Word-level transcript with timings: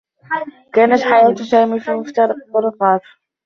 كانت 0.73 1.01
حياة 1.01 1.33
سامي 1.35 1.79
في 1.79 1.91
مفترق 1.93 2.35
الطّرقات. 2.47 3.01